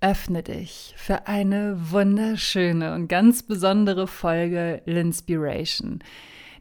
[0.00, 6.02] öffne dich für eine wunderschöne und ganz besondere Folge Linspiration.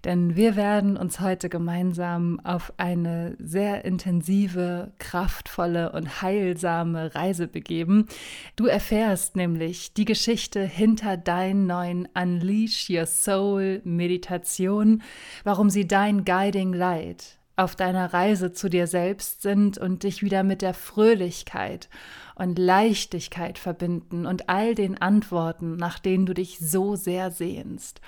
[0.05, 8.07] Denn wir werden uns heute gemeinsam auf eine sehr intensive, kraftvolle und heilsame Reise begeben.
[8.55, 15.01] Du erfährst nämlich die Geschichte hinter deinen neuen Unleash Your Soul Meditation,
[15.43, 20.43] warum sie dein Guiding Light auf deiner Reise zu dir selbst sind und dich wieder
[20.43, 21.89] mit der Fröhlichkeit
[22.35, 27.99] und Leichtigkeit verbinden und all den Antworten, nach denen du dich so sehr sehnst.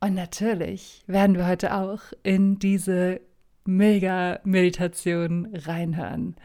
[0.00, 3.20] Und natürlich werden wir heute auch in diese
[3.66, 6.36] Mega-Meditation reinhören.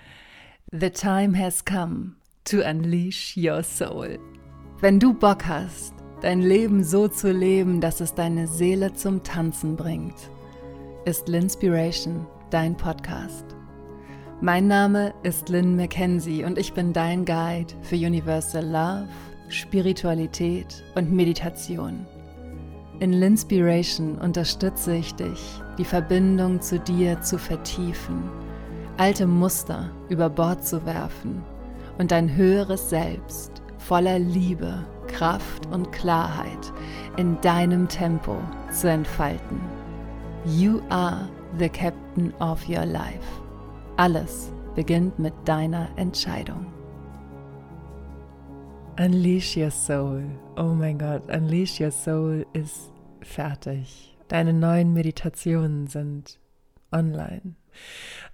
[0.71, 4.19] The time has come to unleash your soul.
[4.81, 9.77] Wenn du Bock hast, dein Leben so zu leben, dass es deine Seele zum Tanzen
[9.77, 10.29] bringt,
[11.05, 13.45] ist Linspiration dein Podcast.
[14.41, 19.07] Mein Name ist Lynn McKenzie und ich bin dein Guide für Universal Love,
[19.47, 22.07] Spiritualität und Meditation.
[22.99, 28.23] In Linspiration unterstütze ich dich, die Verbindung zu dir zu vertiefen,
[28.97, 31.43] alte Muster über Bord zu werfen
[31.99, 36.73] und dein höheres Selbst voller Liebe, Kraft und Klarheit
[37.15, 38.37] in deinem Tempo
[38.71, 39.84] zu entfalten.
[40.47, 43.41] You are the captain of your life.
[43.97, 46.67] Alles beginnt mit deiner Entscheidung.
[48.99, 50.23] Unleash Your Soul.
[50.55, 54.15] Oh mein Gott, Unleash Your Soul ist fertig.
[54.27, 56.39] Deine neuen Meditationen sind
[56.91, 57.55] online.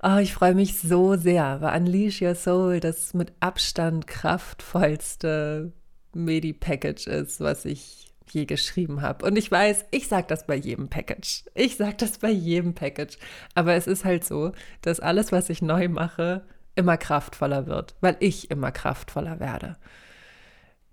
[0.03, 5.71] Oh, ich freue mich so sehr, weil Unleash Your Soul das mit Abstand kraftvollste
[6.13, 9.25] Medi-Package ist, was ich je geschrieben habe.
[9.25, 11.45] Und ich weiß, ich sage das bei jedem Package.
[11.53, 13.17] Ich sage das bei jedem Package.
[13.55, 14.51] Aber es ist halt so,
[14.81, 16.43] dass alles, was ich neu mache,
[16.75, 19.77] immer kraftvoller wird, weil ich immer kraftvoller werde.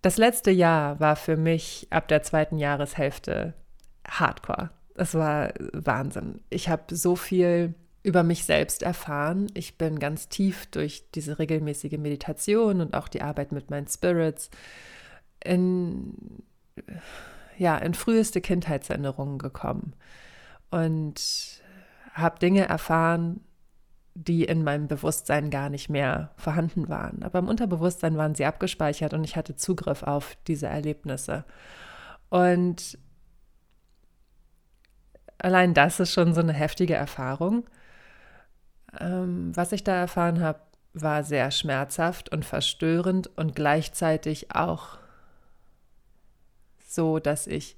[0.02, 3.54] Das letzte Jahr war für mich ab der zweiten Jahreshälfte
[4.06, 4.70] hardcore.
[4.94, 6.40] Es war Wahnsinn.
[6.50, 9.50] Ich habe so viel über mich selbst erfahren.
[9.54, 14.50] Ich bin ganz tief durch diese regelmäßige Meditation und auch die Arbeit mit meinen Spirits
[15.44, 16.14] in,
[17.56, 19.94] ja, in früheste Kindheitserinnerungen gekommen
[20.70, 21.62] und
[22.12, 23.40] habe Dinge erfahren,
[24.14, 27.22] die in meinem Bewusstsein gar nicht mehr vorhanden waren.
[27.22, 31.44] Aber im Unterbewusstsein waren sie abgespeichert und ich hatte Zugriff auf diese Erlebnisse.
[32.28, 32.98] Und
[35.38, 37.64] allein das ist schon so eine heftige Erfahrung.
[38.98, 40.60] Ähm, was ich da erfahren habe,
[40.94, 44.98] war sehr schmerzhaft und verstörend und gleichzeitig auch
[46.88, 47.76] so, dass ich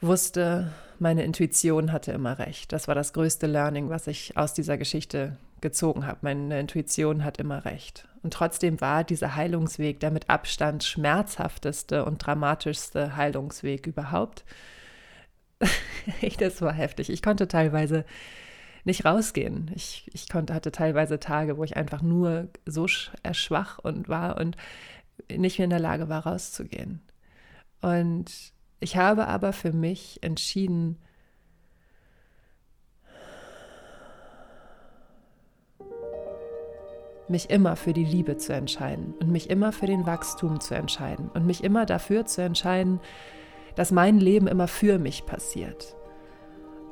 [0.00, 2.72] wusste, meine Intuition hatte immer recht.
[2.72, 6.18] Das war das größte Learning, was ich aus dieser Geschichte gezogen habe.
[6.22, 8.08] Meine Intuition hat immer recht.
[8.22, 14.44] Und trotzdem war dieser Heilungsweg der mit Abstand schmerzhafteste und dramatischste Heilungsweg überhaupt.
[16.38, 17.10] das war heftig.
[17.10, 18.04] Ich konnte teilweise
[18.84, 19.70] nicht rausgehen.
[19.74, 24.56] Ich, ich konnte, hatte teilweise Tage, wo ich einfach nur so schwach und war und
[25.34, 27.00] nicht mehr in der Lage war, rauszugehen.
[27.80, 30.98] Und ich habe aber für mich entschieden,
[37.28, 41.28] mich immer für die Liebe zu entscheiden und mich immer für den Wachstum zu entscheiden
[41.34, 43.00] und mich immer dafür zu entscheiden,
[43.74, 45.96] dass mein Leben immer für mich passiert.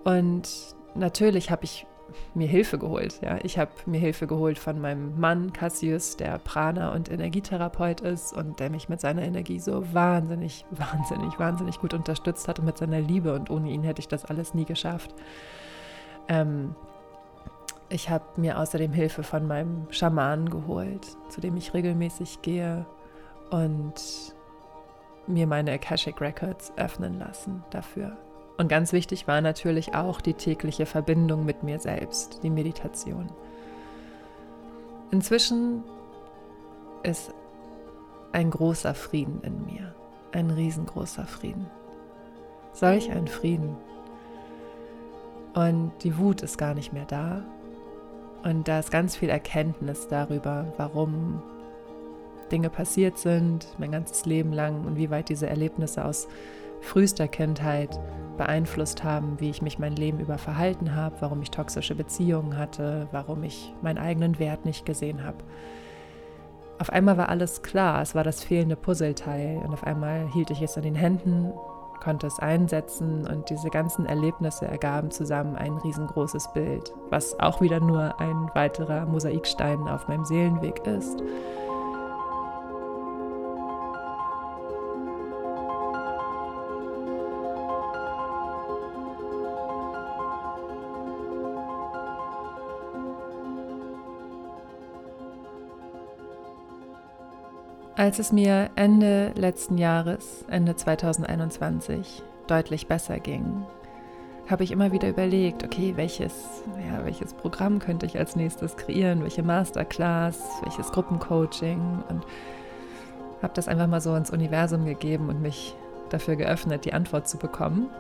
[0.05, 0.49] Und
[0.95, 1.87] natürlich habe ich
[2.35, 3.21] mir Hilfe geholt.
[3.23, 3.39] Ja.
[3.43, 8.61] Ich habe mir Hilfe geholt von meinem Mann Cassius, der Prana- und Energietherapeut ist und
[8.61, 13.01] der mich mit seiner Energie so wahnsinnig, wahnsinnig, wahnsinnig gut unterstützt hat und mit seiner
[13.01, 13.35] Liebe.
[13.35, 15.15] Und ohne ihn hätte ich das alles nie geschafft.
[16.29, 16.75] Ähm,
[17.89, 22.87] ich habe mir außerdem Hilfe von meinem Schamanen geholt, zu dem ich regelmäßig gehe
[23.51, 24.35] und
[25.27, 28.17] mir meine Akashic Records öffnen lassen dafür.
[28.57, 33.29] Und ganz wichtig war natürlich auch die tägliche Verbindung mit mir selbst, die Meditation.
[35.11, 35.83] Inzwischen
[37.03, 37.33] ist
[38.33, 39.95] ein großer Frieden in mir,
[40.33, 41.67] ein riesengroßer Frieden.
[42.73, 43.77] Solch ein Frieden.
[45.55, 47.45] Und die Wut ist gar nicht mehr da.
[48.43, 51.43] Und da ist ganz viel Erkenntnis darüber, warum
[52.51, 56.29] Dinge passiert sind, mein ganzes Leben lang und wie weit diese Erlebnisse aus
[56.85, 57.99] frühester Kindheit
[58.37, 63.09] beeinflusst haben, wie ich mich mein Leben über verhalten habe, warum ich toxische Beziehungen hatte,
[63.13, 65.39] warum ich meinen eigenen Wert nicht gesehen habe.
[66.79, 70.61] Auf einmal war alles klar, es war das fehlende Puzzleteil und auf einmal hielt ich
[70.61, 71.53] es in den Händen,
[72.03, 77.81] konnte es einsetzen und diese ganzen Erlebnisse ergaben zusammen ein riesengroßes Bild, was auch wieder
[77.81, 81.23] nur ein weiterer Mosaikstein auf meinem Seelenweg ist.
[97.97, 103.65] Als es mir Ende letzten Jahres, Ende 2021, deutlich besser ging,
[104.51, 106.35] habe ich immer wieder überlegt, okay, welches,
[106.91, 112.27] ja, welches Programm könnte ich als nächstes kreieren, welche Masterclass, welches Gruppencoaching und
[113.43, 115.77] habe das einfach mal so ins Universum gegeben und mich
[116.11, 117.91] dafür geöffnet, die Antwort zu bekommen.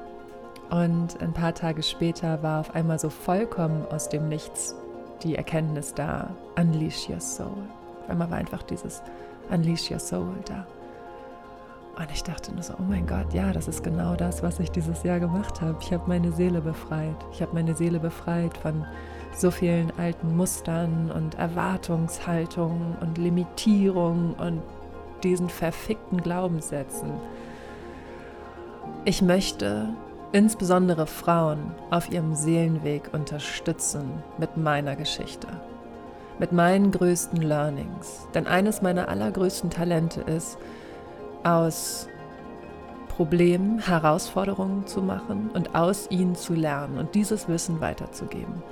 [0.70, 4.74] Und ein paar Tage später war auf einmal so vollkommen aus dem Nichts
[5.22, 7.68] die Erkenntnis da, unleash your soul.
[8.02, 9.00] Auf einmal war einfach dieses
[9.50, 10.66] Unleash Your Soul da.
[11.96, 14.70] Und ich dachte nur so, oh mein Gott, ja, das ist genau das, was ich
[14.70, 15.76] dieses Jahr gemacht habe.
[15.80, 17.14] Ich habe meine Seele befreit.
[17.32, 18.84] Ich habe meine Seele befreit von
[19.36, 24.62] so vielen alten Mustern und Erwartungshaltungen und Limitierungen und
[25.22, 27.12] diesen verfickten Glaubenssätzen.
[29.04, 29.88] Ich möchte
[30.32, 35.46] insbesondere Frauen auf ihrem Seelenweg unterstützen mit meiner Geschichte
[36.38, 38.26] mit meinen größten Learnings.
[38.34, 40.58] Denn eines meiner allergrößten Talente ist,
[41.44, 42.08] aus
[43.08, 48.62] Problemen Herausforderungen zu machen und aus ihnen zu lernen und dieses Wissen weiterzugeben.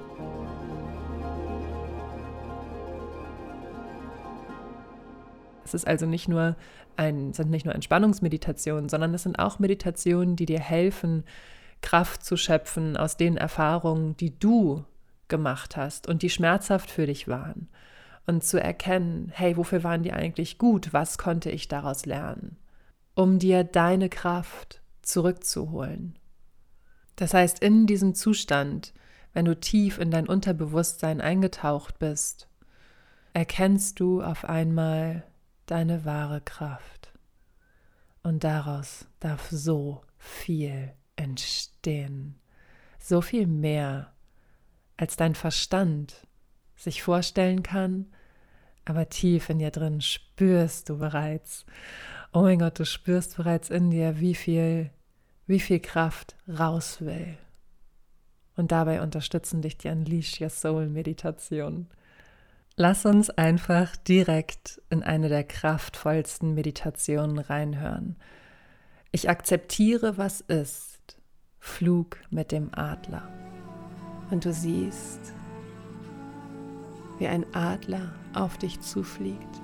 [5.65, 6.57] Es ist also nicht nur
[6.97, 11.25] ein, sind nicht nur Entspannungsmeditationen, sondern es sind auch Meditationen, die dir helfen,
[11.81, 14.85] Kraft zu schöpfen aus den Erfahrungen, die du
[15.33, 17.69] gemacht hast und die schmerzhaft für dich waren.
[18.27, 20.93] Und zu erkennen, hey, wofür waren die eigentlich gut?
[20.93, 22.57] Was konnte ich daraus lernen?
[23.17, 26.17] Um dir deine Kraft zurückzuholen.
[27.17, 28.93] Das heißt, in diesem Zustand,
[29.33, 32.47] wenn du tief in dein Unterbewusstsein eingetaucht bist,
[33.33, 35.25] erkennst du auf einmal
[35.67, 37.13] deine wahre Kraft.
[38.23, 42.39] Und daraus darf so viel entstehen.
[42.99, 44.12] So viel mehr,
[44.97, 46.27] als dein Verstand
[46.77, 48.07] sich vorstellen kann,
[48.85, 51.65] aber tief in dir drin spürst du bereits,
[52.33, 54.91] oh mein Gott, du spürst bereits in dir, wie viel,
[55.47, 57.37] wie viel Kraft raus will.
[58.57, 61.89] Und dabei unterstützen dich die Unleash Your Soul Meditation.
[62.77, 68.17] Lass uns einfach direkt in eine der kraftvollsten Meditationen reinhören.
[69.11, 71.19] Ich akzeptiere, was ist.
[71.59, 73.52] Flug mit dem Adler
[74.33, 75.35] und du siehst,
[77.19, 79.61] wie ein Adler auf dich zufliegt.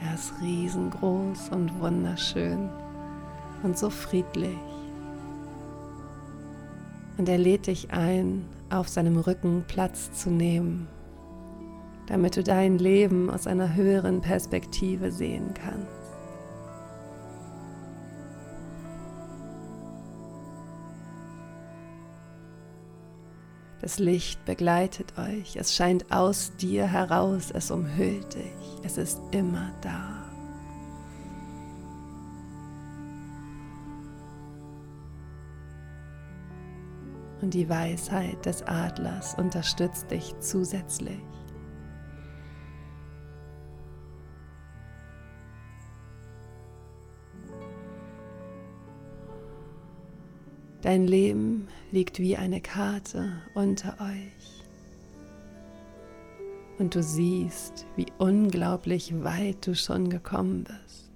[0.00, 2.70] Er ist riesengroß und wunderschön
[3.62, 4.56] und so friedlich.
[7.18, 10.88] Und er lädt dich ein, auf seinem Rücken Platz zu nehmen,
[12.06, 16.01] damit du dein Leben aus einer höheren Perspektive sehen kannst.
[23.82, 29.72] Das Licht begleitet euch, es scheint aus dir heraus, es umhüllt dich, es ist immer
[29.80, 30.22] da.
[37.40, 41.31] Und die Weisheit des Adlers unterstützt dich zusätzlich.
[50.82, 54.64] Dein Leben liegt wie eine Karte unter euch.
[56.78, 61.12] Und du siehst, wie unglaublich weit du schon gekommen bist.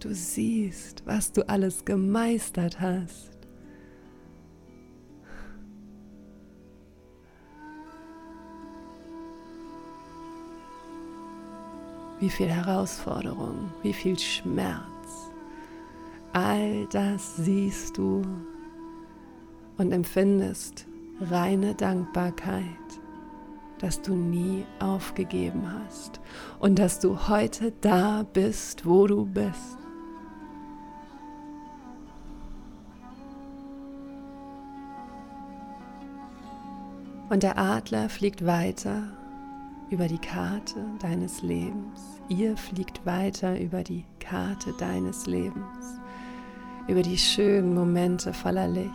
[0.00, 3.36] Du siehst, was du alles gemeistert hast.
[12.20, 14.97] Wie viel Herausforderung, wie viel Schmerz
[16.32, 18.22] All das siehst du
[19.78, 20.86] und empfindest
[21.20, 22.62] reine Dankbarkeit,
[23.78, 26.20] dass du nie aufgegeben hast
[26.58, 29.78] und dass du heute da bist, wo du bist.
[37.30, 39.02] Und der Adler fliegt weiter
[39.90, 42.20] über die Karte deines Lebens.
[42.28, 46.00] Ihr fliegt weiter über die Karte deines Lebens
[46.88, 48.90] über die schönen Momente voller Licht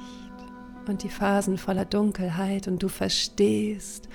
[0.87, 4.09] und die Phasen voller Dunkelheit und du verstehst,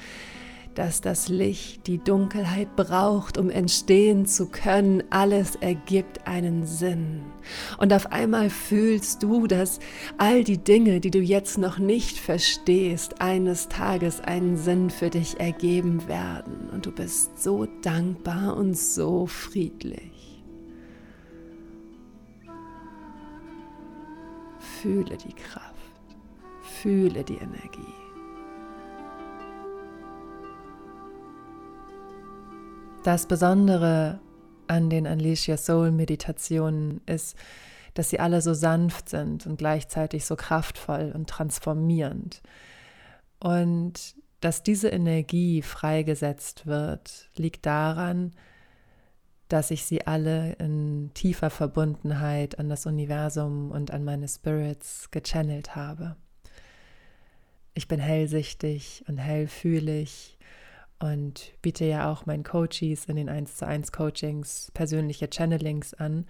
[0.79, 5.03] dass das Licht die Dunkelheit braucht, um entstehen zu können.
[5.11, 7.23] Alles ergibt einen Sinn.
[7.79, 9.81] Und auf einmal fühlst du, dass
[10.19, 15.41] all die Dinge, die du jetzt noch nicht verstehst, eines Tages einen Sinn für dich
[15.41, 16.71] ergeben werden.
[16.73, 20.18] Und du bist so dankbar und so friedlich.
[24.83, 25.75] Fühle die Kraft,
[26.63, 27.95] fühle die Energie.
[33.03, 34.21] Das Besondere
[34.69, 37.37] an den Unleash Your Soul Meditationen ist,
[37.95, 42.41] dass sie alle so sanft sind und gleichzeitig so kraftvoll und transformierend.
[43.41, 48.37] Und dass diese Energie freigesetzt wird, liegt daran, dass
[49.71, 56.17] ich sie alle in tiefer Verbundenheit an das Universum und an meine Spirits gechannelt habe.
[57.75, 60.39] Ich bin hellsichtig und hellfühlig
[60.99, 66.27] und biete ja auch meinen Coaches in den 1 zu 1 Coachings persönliche Channelings an.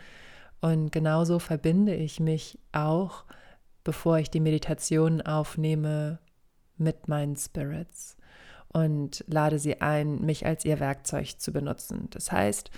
[0.61, 3.25] Und genauso verbinde ich mich auch,
[3.83, 6.19] bevor ich die Meditation aufnehme,
[6.77, 8.18] mit meinen Spirits
[8.73, 12.09] und lade sie ein, mich als ihr Werkzeug zu benutzen.
[12.11, 12.71] Das heißt,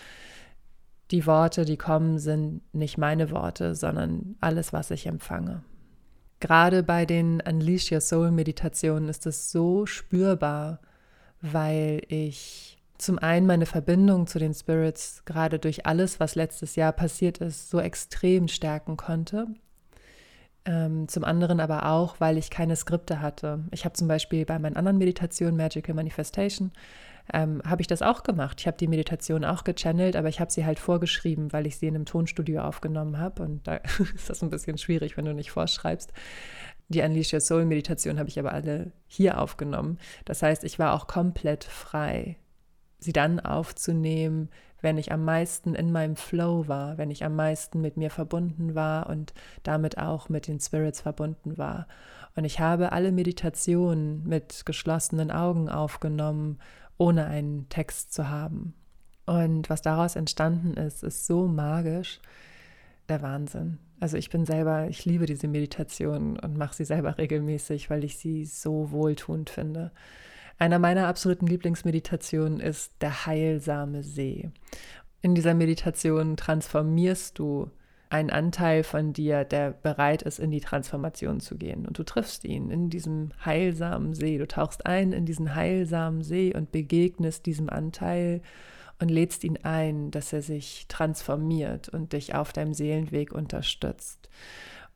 [1.11, 5.63] die Worte, die kommen, sind nicht meine Worte, sondern alles, was ich empfange.
[6.39, 10.81] Gerade bei den Unleash Your Soul Meditationen ist es so spürbar,
[11.43, 16.93] weil ich zum einen meine Verbindung zu den Spirits gerade durch alles, was letztes Jahr
[16.93, 19.49] passiert ist, so extrem stärken konnte.
[20.67, 23.65] Ähm, zum anderen aber auch, weil ich keine Skripte hatte.
[23.71, 26.71] Ich habe zum Beispiel bei meinen anderen Meditationen, Magical Manifestation,
[27.33, 28.61] ähm, habe ich das auch gemacht.
[28.61, 31.87] Ich habe die Meditation auch gechannelt, aber ich habe sie halt vorgeschrieben, weil ich sie
[31.87, 33.43] in einem Tonstudio aufgenommen habe.
[33.43, 33.77] Und da
[34.15, 36.13] ist das ein bisschen schwierig, wenn du nicht vorschreibst.
[36.89, 39.99] Die Unleash Your Soul Meditation habe ich aber alle hier aufgenommen.
[40.25, 42.37] Das heißt, ich war auch komplett frei,
[43.01, 44.49] sie dann aufzunehmen,
[44.81, 48.75] wenn ich am meisten in meinem Flow war, wenn ich am meisten mit mir verbunden
[48.75, 51.87] war und damit auch mit den Spirits verbunden war.
[52.35, 56.59] Und ich habe alle Meditationen mit geschlossenen Augen aufgenommen,
[56.97, 58.75] ohne einen Text zu haben.
[59.27, 62.21] Und was daraus entstanden ist, ist so magisch,
[63.09, 63.79] der Wahnsinn.
[64.01, 68.17] Also ich bin selber, ich liebe diese Meditation und mache sie selber regelmäßig, weil ich
[68.17, 69.93] sie so wohltuend finde.
[70.61, 74.51] Einer meiner absoluten Lieblingsmeditationen ist der heilsame See.
[75.23, 77.71] In dieser Meditation transformierst du
[78.11, 81.87] einen Anteil von dir, der bereit ist, in die Transformation zu gehen.
[81.87, 84.37] Und du triffst ihn in diesem heilsamen See.
[84.37, 88.43] Du tauchst ein in diesen heilsamen See und begegnest diesem Anteil
[88.99, 94.29] und lädst ihn ein, dass er sich transformiert und dich auf deinem Seelenweg unterstützt.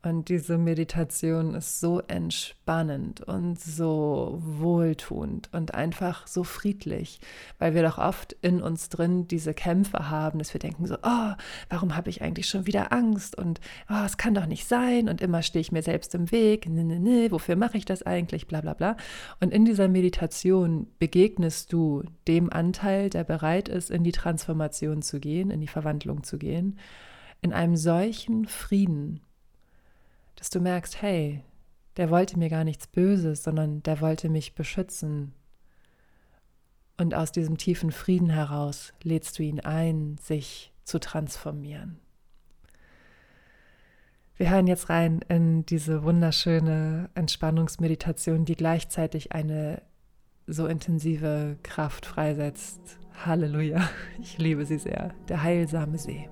[0.05, 7.19] Und diese Meditation ist so entspannend und so wohltuend und einfach so friedlich,
[7.57, 11.31] weil wir doch oft in uns drin diese Kämpfe haben, dass wir denken so, oh,
[11.69, 13.35] warum habe ich eigentlich schon wieder Angst?
[13.35, 13.59] Und
[13.89, 16.83] oh, es kann doch nicht sein und immer stehe ich mir selbst im Weg, ne,
[16.83, 18.97] ne, ne, wofür mache ich das eigentlich, bla bla bla.
[19.39, 25.19] Und in dieser Meditation begegnest du dem Anteil, der bereit ist, in die Transformation zu
[25.19, 26.77] gehen, in die Verwandlung zu gehen,
[27.41, 29.24] in einem solchen Frieden
[30.35, 31.43] dass du merkst, hey,
[31.97, 35.33] der wollte mir gar nichts Böses, sondern der wollte mich beschützen.
[36.97, 41.99] Und aus diesem tiefen Frieden heraus lädst du ihn ein, sich zu transformieren.
[44.37, 49.81] Wir hören jetzt rein in diese wunderschöne Entspannungsmeditation, die gleichzeitig eine
[50.45, 52.99] so intensive Kraft freisetzt.
[53.25, 53.89] Halleluja,
[54.21, 55.13] ich liebe sie sehr.
[55.29, 56.29] Der heilsame See.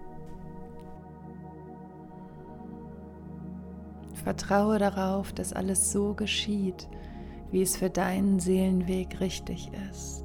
[4.24, 6.88] Vertraue darauf, dass alles so geschieht,
[7.52, 10.24] wie es für deinen Seelenweg richtig ist.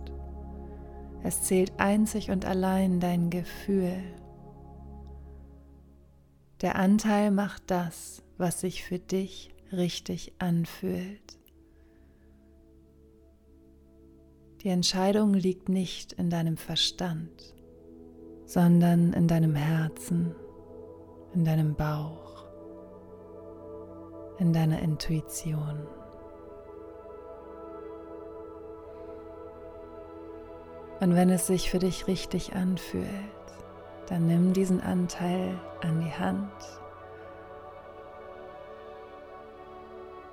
[1.25, 4.00] Es zählt einzig und allein dein Gefühl.
[6.61, 11.38] Der Anteil macht das, was sich für dich richtig anfühlt.
[14.62, 17.55] Die Entscheidung liegt nicht in deinem Verstand,
[18.47, 20.35] sondern in deinem Herzen,
[21.35, 22.28] in deinem Bauch
[24.38, 25.87] in deiner Intuition.
[31.00, 33.07] Und wenn es sich für dich richtig anfühlt,
[34.09, 36.50] dann nimm diesen Anteil an die Hand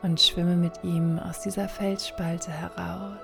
[0.02, 3.18] und schwimme mit ihm aus dieser Felsspalte heraus,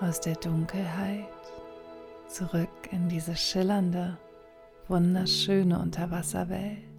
[0.00, 1.24] aus der Dunkelheit
[2.28, 4.18] zurück in diese schillernde,
[4.86, 6.97] wunderschöne Unterwasserwelt.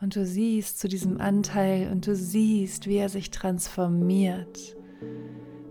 [0.00, 4.76] Und du siehst zu diesem Anteil und du siehst, wie er sich transformiert,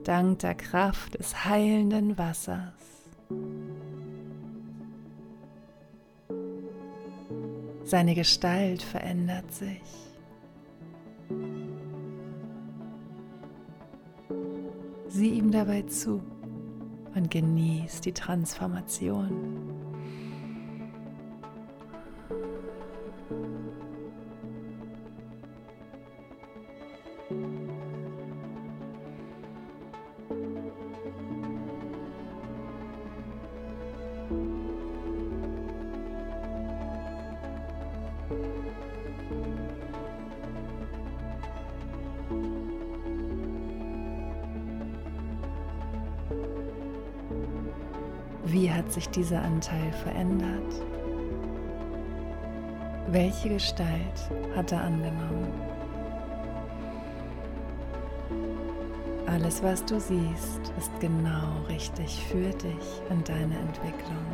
[0.03, 2.73] dank der Kraft des heilenden Wassers.
[7.83, 9.81] Seine Gestalt verändert sich.
[15.09, 16.23] Sieh ihm dabei zu
[17.13, 19.72] und genieß die Transformation.
[49.15, 50.73] Dieser Anteil verändert?
[53.07, 55.51] Welche Gestalt hat er angenommen?
[59.27, 64.25] Alles, was du siehst, ist genau richtig für dich und deine Entwicklung.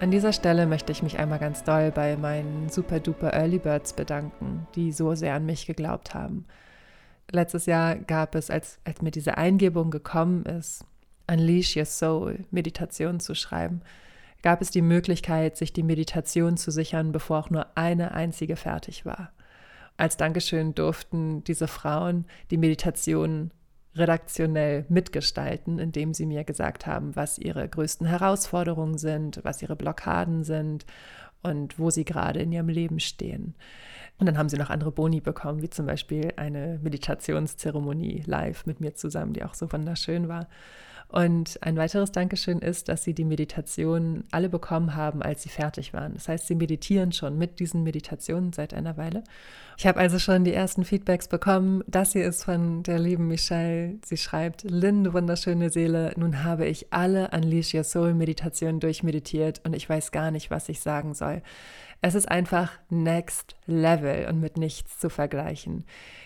[0.00, 3.92] An dieser Stelle möchte ich mich einmal ganz doll bei meinen super duper Early Birds
[3.92, 6.44] bedanken, die so sehr an mich geglaubt haben
[7.32, 10.84] letztes Jahr gab es, als, als mir diese Eingebung gekommen ist,
[11.30, 13.82] Unleash Your Soul, Meditation zu schreiben,
[14.42, 19.06] gab es die Möglichkeit, sich die Meditation zu sichern, bevor auch nur eine einzige fertig
[19.06, 19.32] war.
[19.96, 23.52] Als Dankeschön durften diese Frauen die Meditation
[23.94, 30.44] redaktionell mitgestalten, indem sie mir gesagt haben, was ihre größten Herausforderungen sind, was ihre Blockaden
[30.44, 30.86] sind
[31.42, 33.54] und wo sie gerade in ihrem Leben stehen.
[34.18, 38.80] Und dann haben sie noch andere Boni bekommen, wie zum Beispiel eine Meditationszeremonie live mit
[38.80, 40.48] mir zusammen, die auch so wunderschön war.
[41.12, 45.92] Und ein weiteres Dankeschön ist, dass sie die Meditation alle bekommen haben, als sie fertig
[45.92, 46.14] waren.
[46.14, 49.22] Das heißt, sie meditieren schon mit diesen Meditationen seit einer Weile.
[49.76, 51.84] Ich habe also schon die ersten Feedbacks bekommen.
[51.86, 53.98] Das hier ist von der lieben Michelle.
[54.06, 59.76] Sie schreibt, Lynn, wunderschöne Seele, nun habe ich alle Unleash Your Soul Meditationen durchmeditiert und
[59.76, 61.42] ich weiß gar nicht, was ich sagen soll.
[62.04, 65.84] Es ist einfach Next Level und mit nichts zu vergleichen.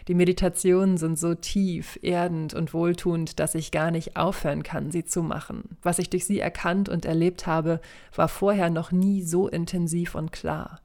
[0.09, 5.05] Die Meditationen sind so tief, erdend und wohltuend, dass ich gar nicht aufhören kann, sie
[5.05, 5.77] zu machen.
[5.83, 7.83] Was ich durch sie erkannt und erlebt habe,
[8.15, 10.81] war vorher noch nie so intensiv und klar.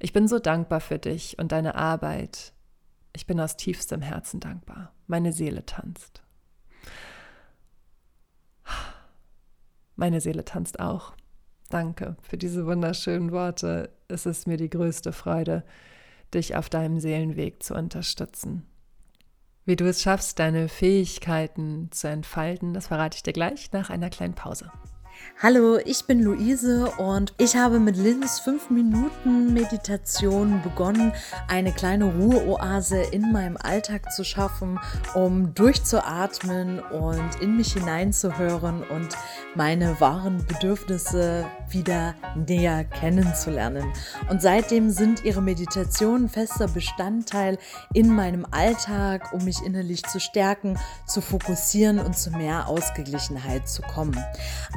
[0.00, 2.52] Ich bin so dankbar für dich und deine Arbeit.
[3.12, 4.92] Ich bin aus tiefstem Herzen dankbar.
[5.06, 6.20] Meine Seele tanzt.
[9.94, 11.12] Meine Seele tanzt auch.
[11.68, 13.90] Danke für diese wunderschönen Worte.
[14.12, 15.64] Es ist mir die größte Freude,
[16.32, 18.66] dich auf deinem Seelenweg zu unterstützen.
[19.64, 24.10] Wie du es schaffst, deine Fähigkeiten zu entfalten, das verrate ich dir gleich nach einer
[24.10, 24.70] kleinen Pause.
[25.40, 31.12] Hallo, ich bin Luise und ich habe mit Lins 5 Minuten Meditation begonnen,
[31.48, 34.78] eine kleine Ruheoase in meinem Alltag zu schaffen,
[35.14, 39.08] um durchzuatmen und in mich hineinzuhören und
[39.54, 43.92] meine wahren Bedürfnisse wieder näher kennenzulernen.
[44.30, 47.58] Und seitdem sind ihre Meditationen fester Bestandteil
[47.92, 53.82] in meinem Alltag, um mich innerlich zu stärken, zu fokussieren und zu mehr Ausgeglichenheit zu
[53.82, 54.16] kommen.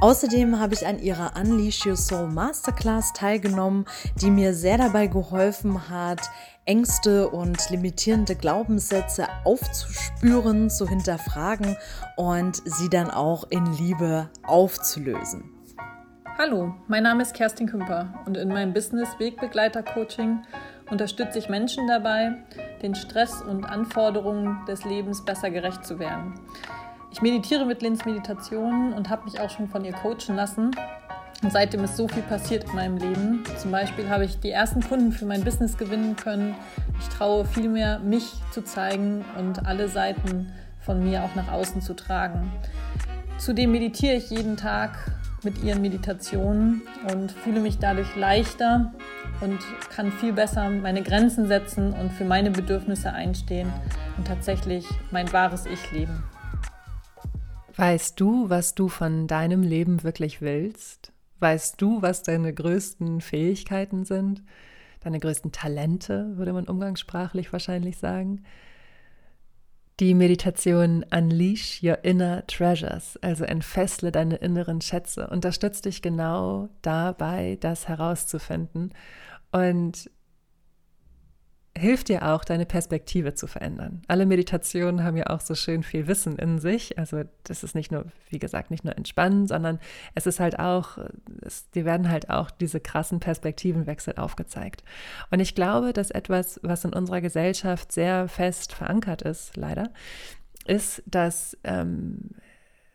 [0.01, 3.85] Außerdem Außerdem habe ich an ihrer Unleash Your Soul Masterclass teilgenommen,
[4.19, 6.19] die mir sehr dabei geholfen hat,
[6.65, 11.77] Ängste und limitierende Glaubenssätze aufzuspüren, zu hinterfragen
[12.15, 15.51] und sie dann auch in Liebe aufzulösen.
[16.39, 20.41] Hallo, mein Name ist Kerstin Kümper und in meinem Business Wegbegleiter Coaching
[20.89, 22.33] unterstütze ich Menschen dabei,
[22.81, 26.33] den Stress und Anforderungen des Lebens besser gerecht zu werden.
[27.15, 30.71] Ich meditiere mit Lins Meditationen und habe mich auch schon von ihr coachen lassen.
[31.41, 33.41] Und seitdem ist so viel passiert in meinem Leben.
[33.57, 36.55] Zum Beispiel habe ich die ersten Kunden für mein Business gewinnen können.
[36.99, 40.51] Ich traue viel mehr, mich zu zeigen und alle Seiten
[40.81, 42.51] von mir auch nach außen zu tragen.
[43.37, 44.97] Zudem meditiere ich jeden Tag
[45.41, 46.81] mit ihren Meditationen
[47.13, 48.91] und fühle mich dadurch leichter
[49.39, 49.59] und
[49.95, 53.71] kann viel besser meine Grenzen setzen und für meine Bedürfnisse einstehen
[54.17, 56.21] und tatsächlich mein wahres Ich leben.
[57.77, 61.11] Weißt du, was du von deinem Leben wirklich willst?
[61.39, 64.43] Weißt du, was deine größten Fähigkeiten sind?
[65.01, 68.43] Deine größten Talente, würde man umgangssprachlich wahrscheinlich sagen.
[69.99, 77.57] Die Meditation Unleash Your Inner Treasures, also entfessle deine inneren Schätze, unterstützt dich genau dabei,
[77.59, 78.93] das herauszufinden.
[79.51, 80.09] Und
[81.77, 84.01] hilft dir auch, deine Perspektive zu verändern.
[84.07, 86.97] Alle Meditationen haben ja auch so schön viel Wissen in sich.
[86.97, 89.79] Also das ist nicht nur, wie gesagt, nicht nur entspannen, sondern
[90.13, 90.97] es ist halt auch,
[91.41, 94.83] es, dir werden halt auch diese krassen Perspektivenwechsel aufgezeigt.
[95.31, 99.91] Und ich glaube, dass etwas, was in unserer Gesellschaft sehr fest verankert ist, leider,
[100.65, 102.31] ist, dass ähm,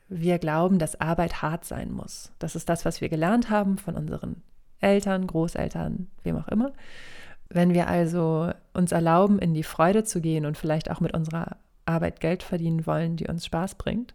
[0.08, 2.32] wir glauben, dass Arbeit hart sein muss.
[2.38, 4.42] Das ist das, was wir gelernt haben von unseren
[4.80, 6.72] Eltern, Großeltern, wem auch immer.
[7.52, 11.56] Wenn wir also uns erlauben, in die Freude zu gehen und vielleicht auch mit unserer
[11.84, 14.14] Arbeit Geld verdienen wollen, die uns Spaß bringt,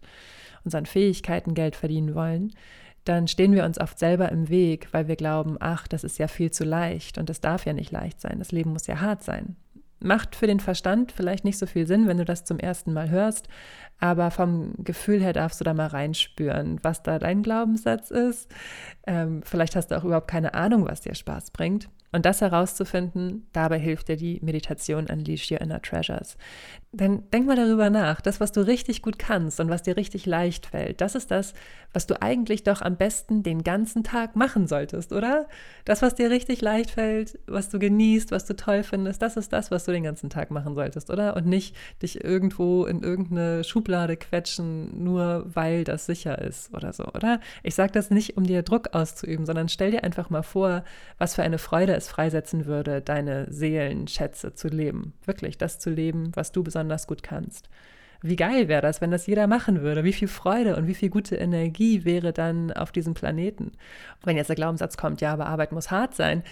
[0.64, 2.54] unseren Fähigkeiten Geld verdienen wollen,
[3.04, 6.28] dann stehen wir uns oft selber im Weg, weil wir glauben, ach, das ist ja
[6.28, 9.24] viel zu leicht und es darf ja nicht leicht sein, das Leben muss ja hart
[9.24, 9.58] sein.
[10.00, 13.10] Macht für den Verstand vielleicht nicht so viel Sinn, wenn du das zum ersten Mal
[13.10, 13.48] hörst,
[14.00, 18.52] aber vom Gefühl her darfst du da mal reinspüren, was da dein Glaubenssatz ist.
[19.06, 21.90] Ähm, vielleicht hast du auch überhaupt keine Ahnung, was dir Spaß bringt.
[22.16, 26.38] Und das herauszufinden, dabei hilft dir die Meditation Unleash Your Inner Treasures.
[26.96, 30.26] Denn denk mal darüber nach, das, was du richtig gut kannst und was dir richtig
[30.26, 31.54] leicht fällt, das ist das,
[31.92, 35.48] was du eigentlich doch am besten den ganzen Tag machen solltest, oder?
[35.84, 39.52] Das, was dir richtig leicht fällt, was du genießt, was du toll findest, das ist
[39.52, 41.36] das, was du den ganzen Tag machen solltest, oder?
[41.36, 47.08] Und nicht dich irgendwo in irgendeine Schublade quetschen, nur weil das sicher ist oder so,
[47.08, 47.42] oder?
[47.62, 50.86] Ich sage das nicht, um dir Druck auszuüben, sondern stell dir einfach mal vor,
[51.18, 55.14] was für eine Freude es freisetzen würde, deine Seelenschätze zu leben.
[55.26, 57.70] Wirklich das zu leben, was du besonders gut kannst.
[58.22, 60.04] Wie geil wäre das, wenn das jeder machen würde?
[60.04, 63.74] Wie viel Freude und wie viel gute Energie wäre dann auf diesem Planeten?
[64.24, 66.44] Wenn jetzt der Glaubenssatz kommt, ja, aber Arbeit muss hart sein,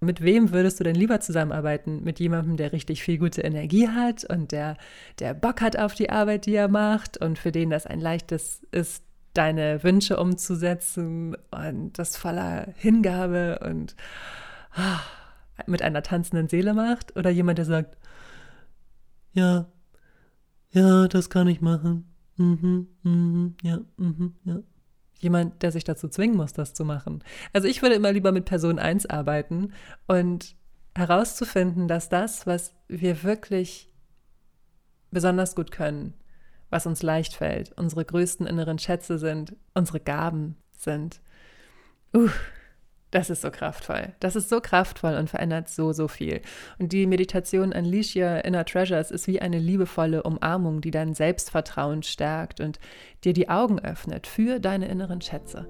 [0.00, 2.04] mit wem würdest du denn lieber zusammenarbeiten?
[2.04, 4.76] Mit jemandem, der richtig viel gute Energie hat und der,
[5.18, 8.62] der Bock hat auf die Arbeit, die er macht und für den das ein leichtes
[8.70, 9.02] ist,
[9.34, 13.96] deine Wünsche umzusetzen und das voller Hingabe und
[15.66, 17.96] mit einer tanzenden Seele macht oder jemand, der sagt,
[19.32, 19.66] ja,
[20.70, 22.12] ja, das kann ich machen.
[22.36, 24.58] Mhm, mhm, ja, mhm, ja.
[25.18, 27.24] Jemand, der sich dazu zwingen muss, das zu machen.
[27.52, 29.72] Also ich würde immer lieber mit Person 1 arbeiten
[30.06, 30.54] und
[30.94, 33.90] herauszufinden, dass das, was wir wirklich
[35.10, 36.14] besonders gut können,
[36.70, 41.20] was uns leicht fällt, unsere größten inneren Schätze sind, unsere Gaben sind.
[42.14, 42.28] Uh,
[43.10, 44.12] das ist so kraftvoll.
[44.20, 46.42] Das ist so kraftvoll und verändert so, so viel.
[46.78, 52.02] Und die Meditation Unleash Your Inner Treasures ist wie eine liebevolle Umarmung, die dein Selbstvertrauen
[52.02, 52.78] stärkt und
[53.24, 55.66] dir die Augen öffnet für deine inneren Schätze.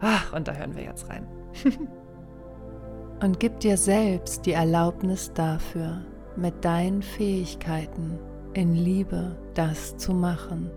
[0.00, 1.26] Ach, und da hören wir jetzt rein.
[3.20, 6.04] und gib dir selbst die Erlaubnis dafür,
[6.36, 8.18] mit deinen Fähigkeiten
[8.54, 10.70] in Liebe das zu machen,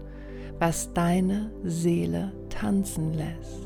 [0.60, 3.64] was deine Seele tanzen lässt.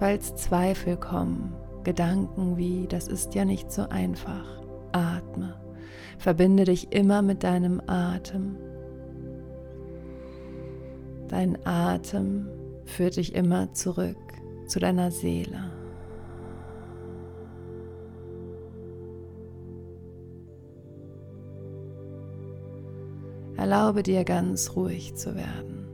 [0.00, 1.52] Falls Zweifel kommen,
[1.84, 5.60] Gedanken wie, das ist ja nicht so einfach, atme.
[6.16, 8.56] Verbinde dich immer mit deinem Atem.
[11.28, 12.48] Dein Atem
[12.86, 14.16] führt dich immer zurück
[14.66, 15.70] zu deiner Seele.
[23.58, 25.86] Erlaube dir ganz ruhig zu werden.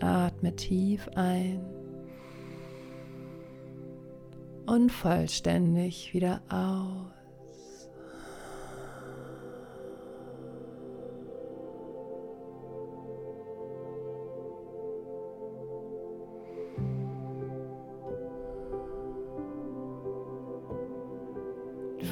[0.00, 1.73] Atme tief ein
[4.66, 7.14] und vollständig wieder aus.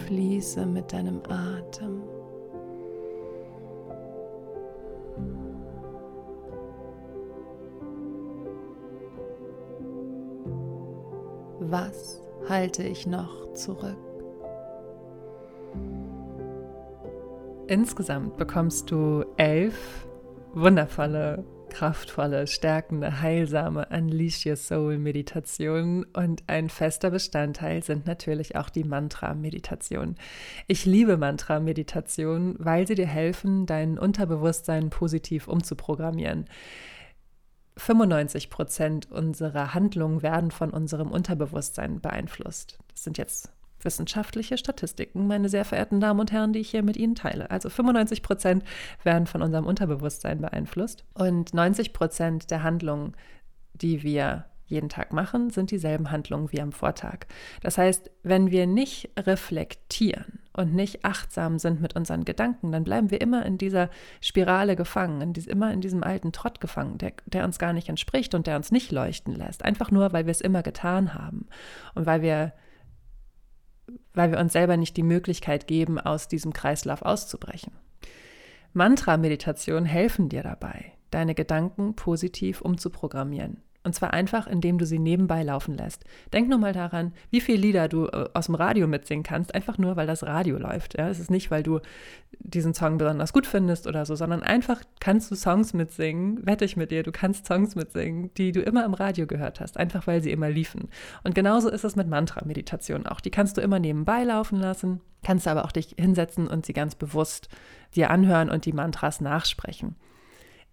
[0.06, 2.02] Fließe mit deinem Atem.
[11.60, 12.21] Was
[12.52, 13.96] halte ich noch zurück.
[17.66, 20.06] Insgesamt bekommst du elf
[20.52, 28.68] wundervolle, kraftvolle, stärkende, heilsame Unleash Your Soul Meditationen und ein fester Bestandteil sind natürlich auch
[28.68, 30.16] die Mantra-Meditationen.
[30.66, 36.44] Ich liebe Mantra-Meditationen, weil sie dir helfen, dein Unterbewusstsein positiv umzuprogrammieren.
[37.76, 42.78] 95 Prozent unserer Handlungen werden von unserem Unterbewusstsein beeinflusst.
[42.88, 43.50] Das sind jetzt
[43.84, 47.50] wissenschaftliche Statistiken, meine sehr verehrten Damen und Herren, die ich hier mit Ihnen teile.
[47.50, 48.64] Also 95 Prozent
[49.02, 53.14] werden von unserem Unterbewusstsein beeinflusst und 90 Prozent der Handlungen,
[53.74, 57.26] die wir jeden Tag machen, sind dieselben Handlungen wie am Vortag.
[57.62, 63.10] Das heißt, wenn wir nicht reflektieren und nicht achtsam sind mit unseren Gedanken, dann bleiben
[63.10, 67.12] wir immer in dieser Spirale gefangen, in dies, immer in diesem alten Trott gefangen, der,
[67.26, 69.64] der uns gar nicht entspricht und der uns nicht leuchten lässt.
[69.64, 71.46] Einfach nur, weil wir es immer getan haben
[71.94, 72.52] und weil wir
[74.14, 77.72] weil wir uns selber nicht die Möglichkeit geben, aus diesem Kreislauf auszubrechen.
[78.74, 83.62] Mantra-Meditationen helfen dir dabei, deine Gedanken positiv umzuprogrammieren.
[83.84, 86.04] Und zwar einfach, indem du sie nebenbei laufen lässt.
[86.32, 89.76] Denk nur mal daran, wie viele Lieder du äh, aus dem Radio mitsingen kannst, einfach
[89.76, 90.96] nur, weil das Radio läuft.
[90.96, 91.08] Ja?
[91.08, 91.80] Es ist nicht, weil du
[92.38, 96.76] diesen Song besonders gut findest oder so, sondern einfach kannst du Songs mitsingen, wette ich
[96.76, 100.22] mit dir, du kannst Songs mitsingen, die du immer im Radio gehört hast, einfach weil
[100.22, 100.88] sie immer liefen.
[101.24, 103.20] Und genauso ist es mit Mantra-Meditationen auch.
[103.20, 106.94] Die kannst du immer nebenbei laufen lassen, kannst aber auch dich hinsetzen und sie ganz
[106.94, 107.48] bewusst
[107.96, 109.96] dir anhören und die Mantras nachsprechen.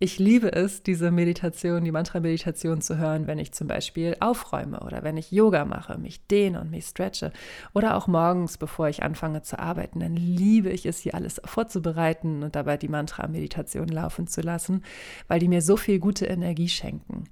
[0.02, 5.04] Ich liebe es, diese Meditation, die Mantra-Meditation zu hören, wenn ich zum Beispiel aufräume oder
[5.04, 7.34] wenn ich Yoga mache, mich dehne und mich stretche
[7.74, 10.00] oder auch morgens, bevor ich anfange zu arbeiten.
[10.00, 14.86] Dann liebe ich es, hier alles vorzubereiten und dabei die Mantra-Meditation laufen zu lassen,
[15.28, 17.26] weil die mir so viel gute Energie schenken.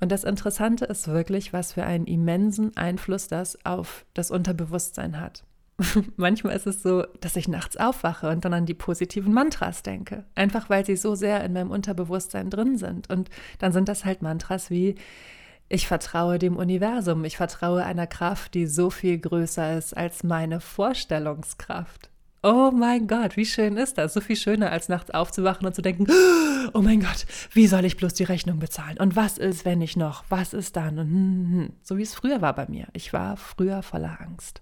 [0.00, 5.44] Und das Interessante ist wirklich, was für einen immensen Einfluss das auf das Unterbewusstsein hat.
[6.16, 10.24] manchmal ist es so, dass ich nachts aufwache und dann an die positiven Mantras denke.
[10.34, 13.10] Einfach weil sie so sehr in meinem Unterbewusstsein drin sind.
[13.10, 14.94] Und dann sind das halt Mantras wie,
[15.68, 20.60] ich vertraue dem Universum, ich vertraue einer Kraft, die so viel größer ist als meine
[20.60, 22.10] Vorstellungskraft.
[22.46, 24.12] Oh mein Gott, wie schön ist das?
[24.12, 26.06] So viel schöner, als nachts aufzuwachen und zu denken,
[26.74, 28.98] oh mein Gott, wie soll ich bloß die Rechnung bezahlen?
[28.98, 30.24] Und was ist, wenn ich noch?
[30.28, 30.98] Was ist dann?
[30.98, 31.72] Und hm, hm, hm.
[31.80, 32.88] so wie es früher war bei mir.
[32.92, 34.60] Ich war früher voller Angst.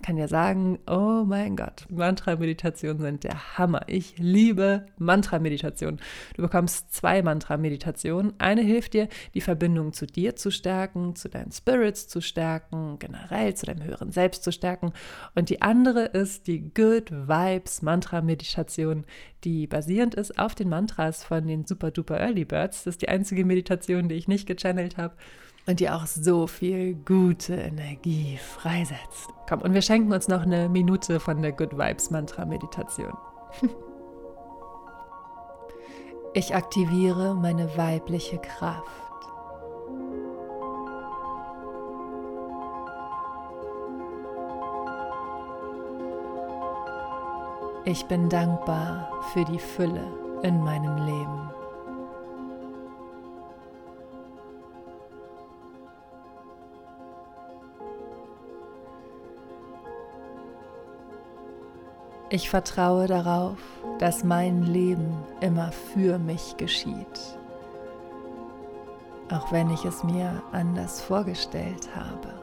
[0.00, 3.82] Ich kann ja sagen, oh mein Gott, Mantra-Meditationen sind der Hammer.
[3.86, 6.00] Ich liebe Mantra-Meditation.
[6.34, 8.32] Du bekommst zwei Mantra-Meditationen.
[8.38, 13.54] Eine hilft dir, die Verbindung zu dir zu stärken, zu deinen Spirits zu stärken, generell
[13.54, 14.92] zu deinem höheren Selbst zu stärken.
[15.36, 19.04] Und die andere ist die Good Vibes Mantra-Meditation,
[19.44, 22.84] die basierend ist auf den Mantras von den Super Duper Early Birds.
[22.84, 25.14] Das ist die einzige Meditation, die ich nicht gechannelt habe
[25.66, 29.28] und die auch so viel gute Energie freisetzt.
[29.48, 33.12] Komm, und wir schenken uns noch eine Minute von der Good Vibes Mantra Meditation.
[36.34, 39.01] Ich aktiviere meine weibliche Kraft.
[47.84, 50.06] Ich bin dankbar für die Fülle
[50.44, 51.50] in meinem Leben.
[62.30, 63.58] Ich vertraue darauf,
[63.98, 67.36] dass mein Leben immer für mich geschieht,
[69.28, 72.41] auch wenn ich es mir anders vorgestellt habe.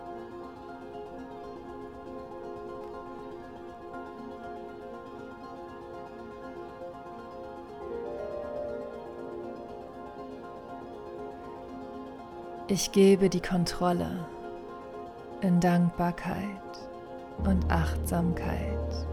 [12.71, 14.27] Ich gebe die Kontrolle
[15.41, 16.37] in Dankbarkeit
[17.39, 19.07] und Achtsamkeit